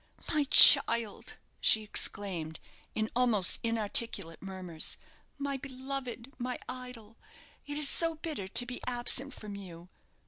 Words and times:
"My 0.29 0.45
child!" 0.45 1.37
she 1.59 1.83
exclaimed, 1.83 2.59
in 2.95 3.11
almost 3.15 3.59
inarticulate 3.61 4.41
murmurs; 4.41 4.97
"my 5.37 5.57
beloved, 5.57 6.33
my 6.39 6.57
idol! 6.67 7.17
it 7.67 7.77
is 7.77 7.87
so 7.87 8.15
bitter 8.15 8.47
to 8.47 8.65
be 8.65 8.81
absent 8.87 9.31
from 9.35 9.53
you! 9.55 9.89